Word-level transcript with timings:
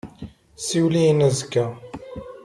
Siwel-iyi-n 0.65 1.25
azekka. 1.27 1.65